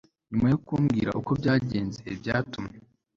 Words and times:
nyuma 0.29 0.45
yo 0.53 0.57
kumbwira 0.65 1.09
uko 1.19 1.31
byagenze 1.39 2.03
byatumye 2.19 2.77